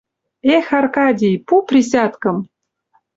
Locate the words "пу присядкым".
1.47-2.37